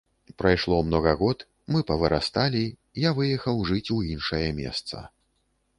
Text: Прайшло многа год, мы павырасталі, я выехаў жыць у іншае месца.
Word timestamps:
Прайшло 0.41 0.77
многа 0.87 1.11
год, 1.19 1.45
мы 1.75 1.83
павырасталі, 1.91 2.63
я 3.07 3.15
выехаў 3.21 3.63
жыць 3.73 3.87
у 3.99 4.01
іншае 4.17 4.45
месца. 4.65 5.07